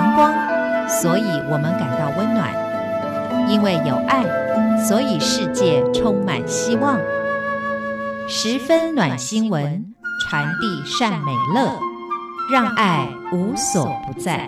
[0.00, 0.32] 阳光，
[0.88, 2.48] 所以我们感到温暖；
[3.50, 4.24] 因为有爱，
[4.82, 6.98] 所以世界充满希望。
[8.26, 9.84] 十分暖心文，
[10.22, 11.78] 传递善美乐，
[12.50, 14.46] 让爱无所不在。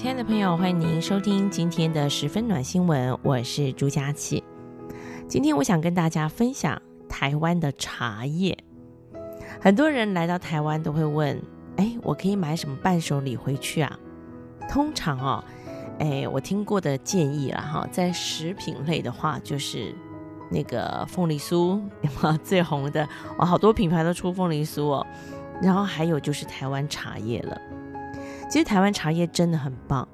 [0.00, 4.42] 亲爱的朋友，欢迎您收听今天的十分暖新闻，我是朱佳琪。
[5.28, 8.56] 今天我想跟大家分享台湾的茶叶。
[9.60, 11.38] 很多人来到台湾都会问：
[11.76, 13.98] 哎，我可以买什么伴手礼回去啊？
[14.70, 15.44] 通常哦，
[15.98, 19.94] 哎，我听过的建议啦哈，在食品类的话，就是
[20.50, 21.78] 那个凤梨酥，
[22.42, 25.06] 最红的哇，好多品牌都出凤梨酥哦。
[25.60, 27.60] 然后还有就是台湾茶叶了。
[28.50, 30.06] 其实台湾茶叶真的很棒，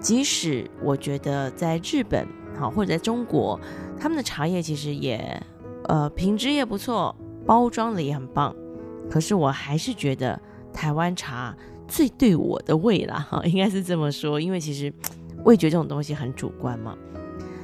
[0.00, 2.26] 即使我觉得在日本
[2.58, 3.58] 好或者在中国，
[3.96, 5.40] 他们的茶叶其实也
[5.84, 7.14] 呃品质也不错，
[7.46, 8.52] 包装的也很棒，
[9.08, 10.38] 可是我还是觉得
[10.72, 11.56] 台湾茶
[11.86, 14.92] 最对我的胃啦哈，应该是这么说，因为其实
[15.44, 16.96] 味觉这种东西很主观嘛。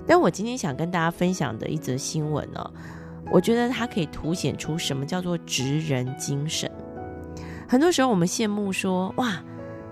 [0.07, 2.70] 但我今天想跟大家分享的一则新闻呢，
[3.33, 6.70] 我觉得它可以凸显出什么叫做职人精神。
[7.67, 9.42] 很多时候我们羡慕说哇。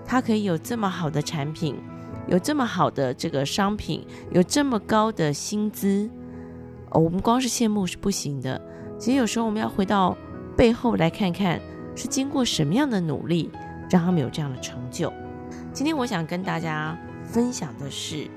[0.05, 1.75] 它可以有这么好的产品，
[2.27, 6.09] 有这么好的这个商品，有这么高的薪资，
[6.89, 8.61] 哦，我们光是羡慕是不行的。
[8.99, 10.15] 其实有时候我们要回到
[10.55, 11.59] 背后来看看，
[11.95, 13.49] 是经过什么样的努力，
[13.89, 15.11] 让他们有这样的成就。
[15.73, 18.27] 今天我想跟大家分享的是，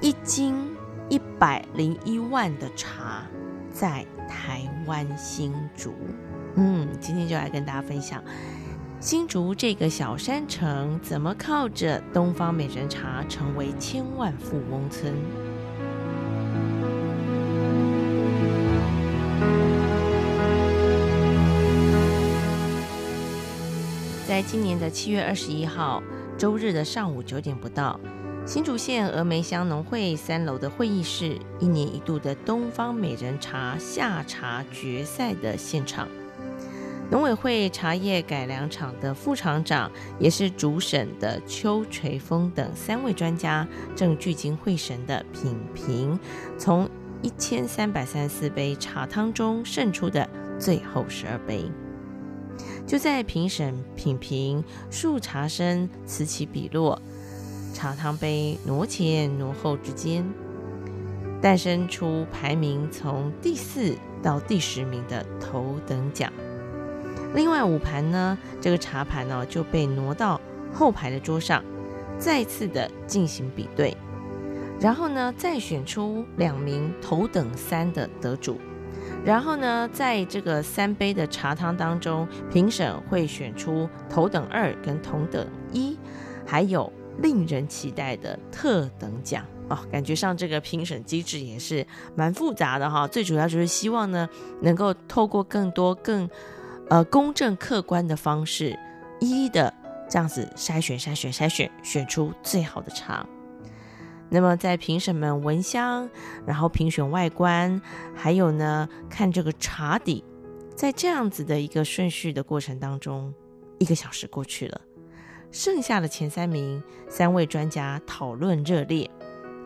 [0.00, 0.54] 一斤
[1.08, 3.22] 一百零一万的茶，
[3.72, 5.94] 在台湾新竹。
[6.56, 8.22] 嗯，今天就来跟大家分享。
[9.00, 15.14] 新竹这个小山城，怎么靠着东方美人茶成为千万富翁村？
[24.26, 26.02] 在今年的七月二十一号
[26.36, 28.00] 周日的上午九点不到，
[28.44, 36.08] 新竹县峨眉乡农会三楼的会议室，一年一度的东方美人茶下茶决赛的现场。
[37.10, 46.18] 农委会茶叶改良场的副厂长，也是主审的邱垂峰等三位专家，正聚精会神地品评
[46.58, 46.88] 从
[47.22, 51.64] 一千三百三十四杯茶汤中胜出的最后十二杯。
[52.86, 57.00] 就在评审品评，数茶声此起彼落，
[57.72, 60.22] 茶汤杯挪前挪后之间，
[61.40, 66.30] 诞生出排名从第四到第十名的头等奖。
[67.34, 70.40] 另外五盘呢，这个茶盘呢就被挪到
[70.72, 71.62] 后排的桌上，
[72.18, 73.94] 再次的进行比对，
[74.80, 78.58] 然后呢再选出两名头等三的得主，
[79.24, 85.98] 然后呢在这个三杯的茶汤当中，评审会选出头等二跟头等一，
[86.46, 89.78] 还有令人期待的特等奖哦。
[89.92, 94.26] 感觉上这个评审机制也是蛮复杂的哈，最主要就是希望呢
[94.62, 96.28] 能够透过更多更。
[96.90, 98.78] 呃，公正客观的方式，
[99.20, 99.72] 一一的
[100.08, 103.26] 这样子筛选、筛选、筛选，选出最好的茶。
[104.30, 106.08] 那么，在评审们闻香，
[106.46, 107.80] 然后评选外观，
[108.14, 110.24] 还有呢，看这个茶底，
[110.74, 113.32] 在这样子的一个顺序的过程当中，
[113.78, 114.80] 一个小时过去了，
[115.50, 119.10] 剩下的前三名，三位专家讨论热烈，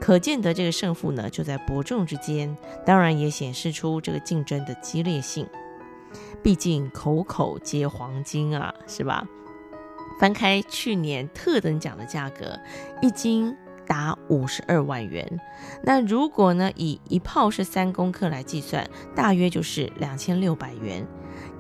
[0.01, 5.47] 可见得这个胜负呢就在伯仲之间，当然也显示出这个竞争的激烈性。
[6.43, 9.27] 毕竟口口皆黄金啊，是吧？
[10.21, 12.59] 翻开去年特等奖的价格，
[13.01, 13.57] 一斤
[13.87, 15.41] 达五十二万元。
[15.83, 21.05] 那如果呢，以一泡是三公克来计算，大约就是两千六百元，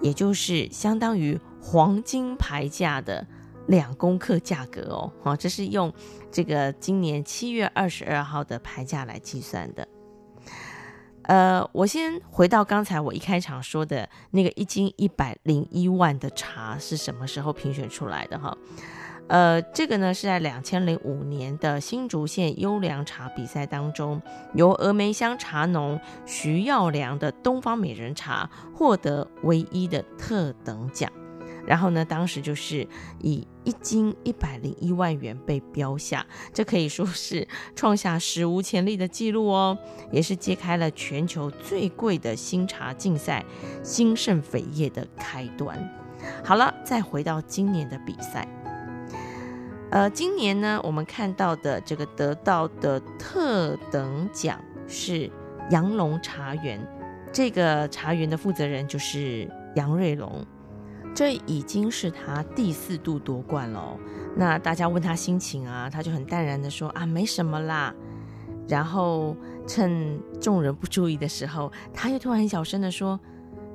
[0.00, 3.26] 也就是相当于黄金牌价的
[3.66, 5.12] 两公克价格哦。
[5.24, 5.92] 好，这是用
[6.30, 9.88] 这个今年七月二十二号的牌价来计算的。
[11.24, 18.56] 呃，我先回到刚才我一开场说的那个一斤一百零一万的茶是什么时候评选出来的哈？
[19.28, 24.20] 呃，这个呢是在两千零五年的新竹县优良茶比赛当中，
[24.52, 31.10] 由峨眉乡茶农徐耀良的东方美人茶获得唯一的特等奖，
[31.66, 32.86] 然后呢，当时就是
[33.20, 39.78] 以一斤一百零一万元被标下，这可以说是创下史无前例的记录哦，
[40.10, 43.44] 也是揭开了全球最贵的新茶竞赛——
[43.82, 45.78] 兴盛晖业的开端。
[46.44, 48.46] 好了，再回到今年的比赛，
[49.90, 55.30] 呃，今年呢，我们看到的这个得到的特等奖是
[55.70, 56.84] 杨龙茶园，
[57.32, 60.44] 这个茶园的负责人就是杨瑞龙。
[61.14, 63.96] 这已经是他第四度夺冠了。
[64.34, 67.94] 那大家问他心情啊，他就很淡然的说啊，没什么啦。
[68.66, 69.36] 然后
[69.66, 73.20] 趁众人不注意的时候，他又突然很小声的说，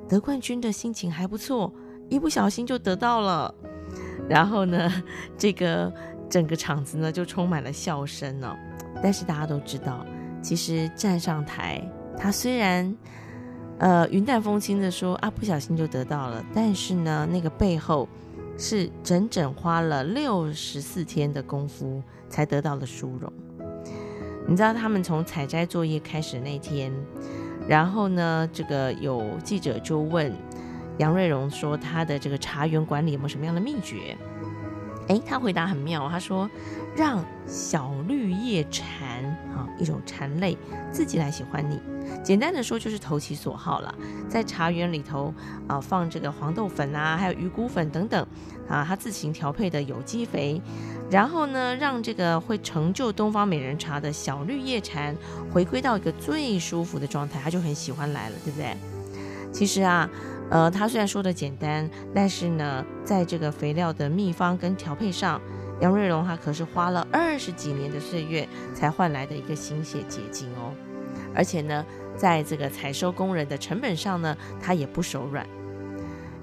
[0.10, 1.72] 得冠军的心情还不错，
[2.10, 3.54] 一不小心就得到了。
[4.28, 4.92] 然后呢，
[5.38, 5.94] 这个
[6.30, 8.56] 整个场子呢就充满了笑声呢。
[9.04, 10.06] 但是大家都知道，
[10.42, 11.81] 其实站上台，
[12.18, 12.95] 他虽然。
[13.79, 16.44] 呃，云淡风轻的说啊，不小心就得到了。
[16.53, 18.07] 但是呢，那个背后
[18.57, 23.31] 是整整花了六十四天的功夫才得到了殊荣。
[24.47, 26.91] 你知道他们从采摘作业开始那天，
[27.68, 30.33] 然后呢，这个有记者就问
[30.97, 34.18] 杨瑞荣说，他的这个茶园管理有没有什么样的秘诀？
[35.07, 36.50] 诶，他回答很妙，他说
[36.95, 39.24] 让小绿叶蝉
[39.56, 40.57] 啊，一种蝉类
[40.92, 41.80] 自己来喜欢你。
[42.24, 43.94] 简单的说就是投其所好了，
[44.30, 45.33] 在茶园里头
[45.68, 48.25] 啊放这个黄豆粉啊，还有鱼骨粉等等
[48.68, 50.62] 啊，它自行调配的有机肥，
[51.10, 55.15] 然后呢，让这个会成就东方美人茶的小绿叶蝉
[55.51, 58.75] 回归到一个最舒服的状态，它就很喜欢来了，对不对？
[59.51, 60.09] 其实啊，
[60.49, 65.41] 呃，他虽然说的简单，但是呢，在这个肥料的秘方跟调配上，
[65.81, 70.73] 杨瑞龙他可是花了二十几年的岁月才换来的一个心血结晶哦。
[71.35, 71.85] 而且呢，
[72.15, 75.45] 在这个采收工人的成本上呢，他也不手软，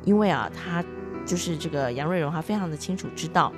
[0.05, 0.85] 因为啊，他
[1.27, 3.53] 就是这个杨瑞荣，他非常的清楚知道，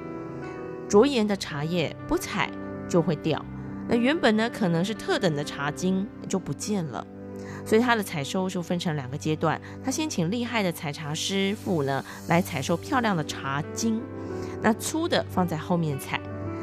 [0.89, 2.51] 卓颜的茶叶不采
[2.89, 3.45] 就会掉，
[3.89, 7.07] 那原本呢可能是特等的茶菁就不见了，
[7.65, 14.01] 所以他的采收就分成两个阶段，他先请厉害的采茶师傅呢来采收漂亮的茶菁，
[14.63, 16.21] 那粗的放在后面采。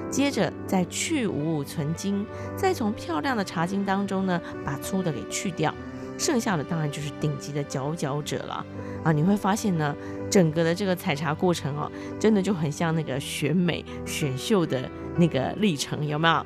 [0.09, 2.23] 接着再去无存精，
[2.55, 5.73] 再从漂亮的茶菁当中呢，把粗的给去掉，
[6.19, 8.63] 剩下的当然就是顶级的佼佼者了
[9.03, 9.11] 啊！
[9.11, 9.95] 你会发现呢，
[10.29, 14.87] 整个的这个采茶过程哦，真的就很像那个选美选秀的
[15.17, 16.45] 那个历程，有没有？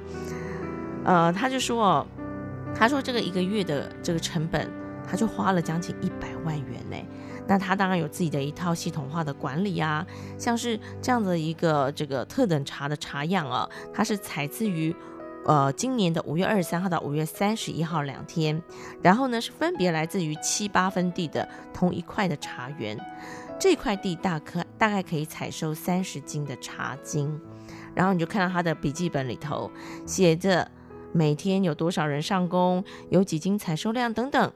[1.03, 2.07] 呃，他就说哦，
[2.75, 4.71] 他说这个一个月的这个成本，
[5.07, 6.97] 他就花了将近一百万元呢。
[7.47, 10.05] 那他当然有自己的一套系统化的管理啊，
[10.37, 14.93] 像是这样的一个这个特等茶的茶样啊，它是采自于
[15.45, 18.61] 呃今年的五月二十三号到五月三十一号两天，
[19.01, 22.99] 然后呢是分别来自于七八分地的同一块的茶园，
[23.57, 27.39] 这块地大可大概可以采收三十斤的茶菁，
[27.95, 29.71] 然后你就看到他的笔记本里头
[30.05, 30.69] 写着
[31.13, 34.51] 每天有多少人上工，有几斤采收量等等。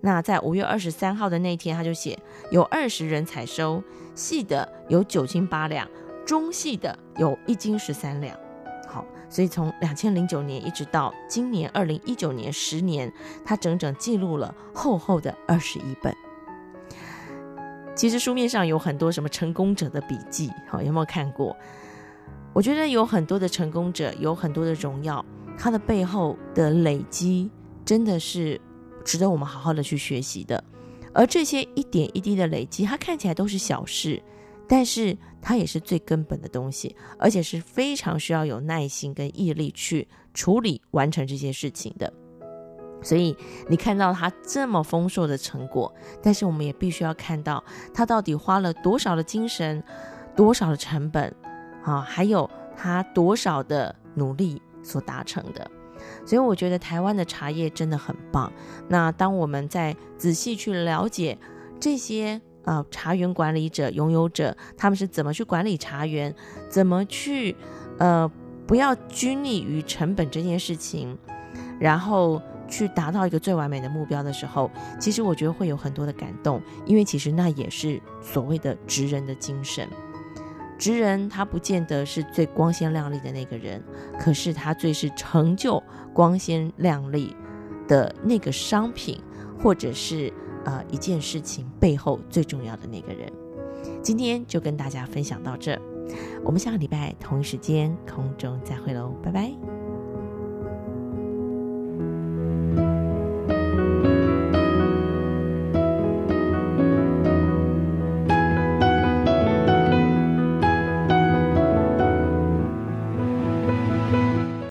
[0.00, 2.18] 那在五月二十三号的那天，他就写
[2.50, 3.82] 有二十人采收，
[4.14, 5.88] 细的有九斤八两，
[6.24, 8.38] 中细的有一斤十三两。
[8.86, 13.12] 好，所以从两千零九年一直到今年二零一九年，十年，
[13.44, 16.14] 他整整记录了厚厚的二十一本。
[17.96, 21.56] 其实书面上有很多什么成功者的笔记，好，有没有看过？
[22.52, 25.24] 我觉得有很多的成功者，有很多的荣耀，
[25.58, 27.50] 他的背后的累积
[27.84, 28.60] 真的是。
[29.04, 30.64] 值得我们好好的去学习的，
[31.14, 34.20] 而这些一点一滴的累积，它看起来都是小事，
[34.66, 42.12] 但是它也是最根本的东西，而且是非常需要有耐心跟毅力去处理完成这些事情的。
[43.00, 43.36] 所以
[43.68, 47.62] 你看到他这么丰硕的成果，但是我们也必须要看到
[47.94, 49.80] 他到底花了多少的精神，
[50.34, 51.32] 多少的成本，
[51.84, 55.70] 啊，还有他多少的努力所达成的。
[56.24, 58.52] 所以我觉得台湾的茶叶真的很棒。
[58.88, 61.36] 那当我们在仔细去了解
[61.80, 66.32] 这些呃茶园管理者、拥有者，他们是怎么去管理茶园，
[66.68, 67.56] 怎么去
[67.98, 68.30] 呃
[68.66, 71.16] 不要拘泥于成本这件事情，
[71.80, 79.88] 然后去达到一个最完美的目标的时候，其实我觉得会有很多的感动，因为其实那也是所谓的职人的精神。
[80.78, 83.82] 直人他不见得是最光鲜亮丽的那个人，
[84.20, 87.34] 可是他最是成就光鲜亮丽
[87.88, 89.20] 的那个商品，
[89.58, 90.32] 或者是
[90.64, 93.32] 呃一件事情背后最重要的那个人。
[94.02, 95.80] 今天就跟大家分享到这，
[96.44, 99.85] 我们下个礼拜同一时间空中再会喽，拜拜。